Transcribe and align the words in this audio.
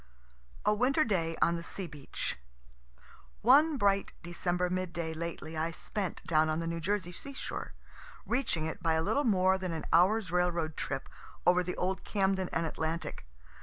A 0.65 0.73
WINTER 0.73 1.03
DAY 1.03 1.37
ON 1.43 1.57
THE 1.57 1.61
SEA 1.61 1.85
BEACH 1.85 2.35
One 3.43 3.77
bright 3.77 4.13
December 4.23 4.67
mid 4.67 4.93
day 4.93 5.13
lately 5.13 5.55
I 5.55 5.69
spent 5.69 6.23
down 6.25 6.49
on 6.49 6.59
the 6.59 6.65
New 6.65 6.79
Jersey 6.79 7.11
sea 7.11 7.33
shore, 7.33 7.75
reaching 8.25 8.65
it 8.65 8.81
by 8.81 8.93
a 8.93 9.03
little 9.03 9.25
more 9.25 9.59
than 9.59 9.73
an 9.73 9.85
hour's 9.93 10.31
railroad 10.31 10.75
trip 10.75 11.07
over 11.45 11.61
the 11.61 11.77
old 11.77 12.03
Camden 12.03 12.49
and 12.51 12.65
Atlantic. 12.65 13.27